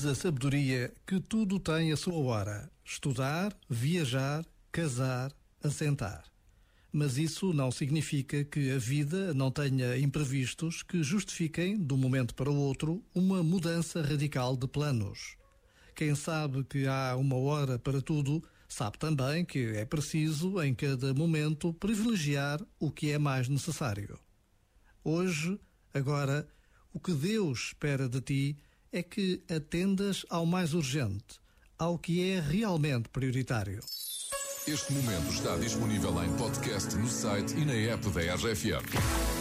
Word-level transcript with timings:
Diz 0.00 0.06
a 0.06 0.14
sabedoria 0.14 0.90
que 1.06 1.20
tudo 1.20 1.60
tem 1.60 1.92
a 1.92 1.96
sua 1.96 2.14
hora: 2.14 2.70
estudar, 2.82 3.54
viajar, 3.68 4.46
casar, 4.72 5.30
assentar. 5.62 6.24
Mas 6.90 7.18
isso 7.18 7.52
não 7.52 7.70
significa 7.70 8.42
que 8.42 8.70
a 8.70 8.78
vida 8.78 9.34
não 9.34 9.50
tenha 9.50 9.98
imprevistos 9.98 10.82
que 10.82 11.02
justifiquem, 11.02 11.76
de 11.76 11.92
um 11.92 11.98
momento 11.98 12.34
para 12.34 12.50
o 12.50 12.56
outro, 12.56 13.04
uma 13.14 13.42
mudança 13.42 14.00
radical 14.00 14.56
de 14.56 14.66
planos. 14.66 15.36
Quem 15.94 16.14
sabe 16.14 16.64
que 16.64 16.86
há 16.86 17.14
uma 17.14 17.36
hora 17.36 17.78
para 17.78 18.00
tudo, 18.00 18.42
sabe 18.66 18.98
também 18.98 19.44
que 19.44 19.76
é 19.76 19.84
preciso, 19.84 20.62
em 20.62 20.74
cada 20.74 21.12
momento, 21.12 21.74
privilegiar 21.74 22.58
o 22.78 22.90
que 22.90 23.10
é 23.10 23.18
mais 23.18 23.50
necessário. 23.50 24.18
Hoje, 25.04 25.60
agora, 25.92 26.48
o 26.90 26.98
que 26.98 27.12
Deus 27.12 27.66
espera 27.66 28.08
de 28.08 28.22
ti 28.22 28.56
é 28.92 29.02
que 29.02 29.42
atendas 29.48 30.26
ao 30.28 30.44
mais 30.44 30.74
urgente, 30.74 31.40
ao 31.78 31.98
que 31.98 32.30
é 32.30 32.40
realmente 32.40 33.08
prioritário. 33.08 33.80
Este 34.66 34.92
momento 34.92 35.32
está 35.32 35.56
disponível 35.56 36.22
em 36.22 36.36
podcast 36.36 36.94
no 36.96 37.08
site 37.08 37.54
e 37.56 37.64
na 37.64 37.72
app 37.72 38.08
da 38.10 38.34
RFM. 38.34 39.39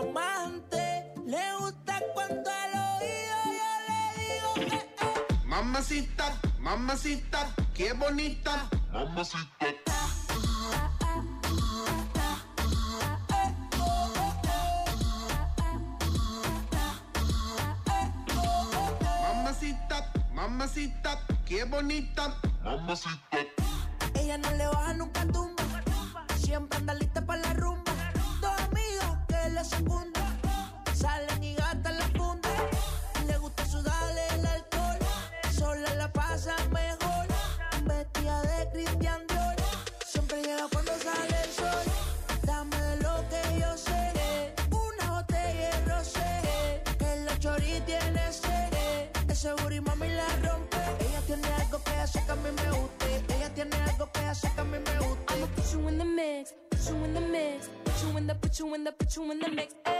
Diamante. 0.00 1.12
Le 1.26 1.42
gusta 1.58 2.00
cuando 2.14 2.50
al 2.50 2.72
oído 2.74 3.36
yo 3.58 3.70
le 3.88 4.00
digo 4.20 4.54
que 4.54 4.76
eh. 4.76 5.46
Mamacita, 5.46 6.40
mamacita, 6.58 7.54
qué 7.74 7.92
bonita. 7.92 8.68
Mamacita, 19.22 20.12
mamacita, 20.34 21.26
qué 21.46 21.64
bonita. 21.64 22.34
Ella 24.14 24.38
no 24.38 24.50
le 24.52 24.66
baja 24.66 24.94
nunca 24.94 25.26
tumba. 25.26 25.62
Siempre 26.38 26.78
anda 26.78 26.94
lista 26.94 27.24
tiene. 47.86 48.20
Ese 49.28 49.54
mami 49.80 50.08
la 50.08 50.26
rompe. 50.42 50.76
Ella 51.00 51.20
tiene 51.26 51.48
algo 51.48 51.82
que 51.82 51.90
hace 51.92 52.24
que 52.24 52.32
a 52.32 52.36
mí 52.36 52.50
me 52.50 52.70
guste. 52.78 53.34
Ella 53.34 53.48
tiene 53.54 53.76
algo 53.76 54.10
que 54.12 54.20
hace 54.20 54.50
que 54.54 54.60
a 54.60 54.64
mí 54.64 54.78
me 54.78 55.06
guste. 55.06 55.34
I'ma 55.34 55.46
put 55.54 55.72
you 55.72 55.88
in 55.88 55.98
the 55.98 56.04
mix, 56.04 56.54
put 56.68 56.80
you 56.88 57.04
in 57.04 57.14
the 57.14 57.20
mix, 57.20 57.68
put 57.84 57.94
you 58.02 58.18
in 58.18 58.26
the, 58.26 58.34
put 58.34 58.58
you 58.58 58.74
in 58.74 58.84
the, 58.84 58.92
put 58.92 59.16
you 59.16 59.32
in 59.32 59.38
the 59.40 59.48
mix. 59.48 59.74
Ay. 59.86 59.99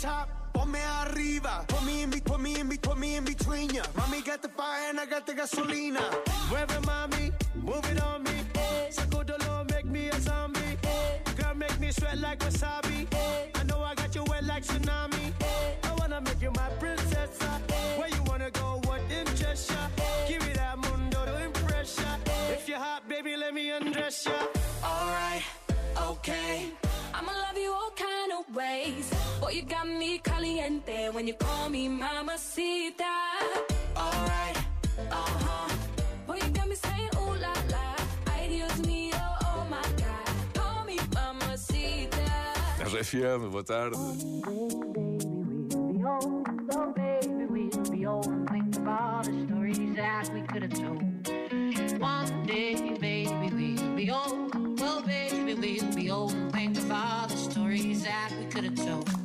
top, 0.00 0.30
ponme 0.54 0.78
arriba, 1.04 1.64
put 1.68 1.84
me 1.84 2.02
in, 2.02 2.10
put 2.10 2.40
me 2.40 2.58
in, 2.58 2.68
put 2.78 2.98
me 2.98 3.16
in 3.16 3.24
between 3.24 3.68
ya. 3.68 3.82
Mommy 3.94 4.22
got 4.22 4.40
the 4.40 4.48
fire 4.48 4.88
and 4.88 4.98
I 4.98 5.04
got 5.04 5.26
the 5.26 5.34
gasolina. 5.34 6.00
Mueve 6.48 6.80
mami, 6.88 7.32
move 7.54 7.84
it 7.90 8.02
on 8.02 8.22
me. 8.22 8.32
Sacudolo, 8.90 9.70
make 9.70 9.84
me 9.84 10.08
a 10.08 10.18
zombie. 10.20 10.78
Girl, 11.36 11.54
make 11.54 11.78
me 11.78 11.90
sweat 11.92 12.18
like 12.18 12.38
wasabi. 12.38 13.06
I 13.54 13.62
know 13.64 13.82
I 13.82 13.94
got 13.94 14.14
you 14.14 14.24
wet 14.24 14.44
like 14.44 14.64
tsunami. 14.64 15.32
I 15.84 15.92
wanna 15.98 16.20
make 16.22 16.40
you 16.40 16.50
my 16.52 16.68
princess. 16.78 17.38
Where 17.98 18.08
you 18.08 18.22
wanna 18.22 18.50
go? 18.50 18.80
What 18.84 19.02
interest 19.10 19.70
ya? 19.70 19.76
Give 20.26 20.40
me 20.46 20.54
that 20.54 20.78
mundo 20.78 21.26
to 21.26 21.44
impress 21.44 21.98
ya. 21.98 22.16
If 22.50 22.66
you're 22.68 22.78
hot, 22.78 23.06
baby, 23.06 23.36
let 23.36 23.52
me 23.52 23.70
undress 23.70 24.24
ya. 24.24 24.32
alright, 24.82 25.42
okay. 26.08 26.72
You 29.60 29.66
got 29.66 29.86
me 29.86 30.18
caliente 30.18 31.10
when 31.10 31.26
you 31.26 31.34
call 31.34 31.68
me 31.68 31.86
mamacita. 31.86 33.04
Alright, 33.94 34.56
Uh 35.10 35.14
huh. 35.14 35.68
Boy, 36.26 36.36
you 36.36 36.48
got 36.50 36.66
me 36.66 36.74
saying 36.74 37.10
ooh 37.16 37.34
la 37.36 37.52
la. 37.68 37.94
Ay 38.32 38.48
Dios 38.48 38.72
mío, 38.88 39.20
oh 39.44 39.66
my 39.68 39.82
God. 40.00 40.28
Call 40.54 40.84
me 40.86 40.96
mamacita. 41.14 42.24
RFM, 42.84 43.50
boa 43.50 43.62
tarde. 43.62 43.96
Oh, 46.72 46.92
baby, 46.96 47.44
we'll 47.50 47.90
be 47.90 48.06
old 48.06 48.26
and 48.28 48.48
think 48.48 48.76
of 48.76 48.88
all 48.88 49.22
the 49.22 49.46
stories 49.46 49.94
that 49.96 50.30
we 50.32 50.40
could 50.42 50.62
have 50.62 50.72
told. 50.72 51.02
One 52.00 52.46
day, 52.46 52.96
baby, 52.98 53.28
we'll 53.28 53.94
be 53.96 54.10
old. 54.10 54.80
Well, 54.80 55.02
baby, 55.02 55.52
we'll 55.54 55.94
be 55.94 56.10
old 56.10 56.32
and 56.32 56.50
think 56.50 56.78
of 56.78 56.90
all 56.90 57.26
the 57.28 57.36
stories 57.36 58.04
that 58.04 58.32
we 58.38 58.46
could 58.46 58.64
have 58.64 58.76
told. 58.76 59.19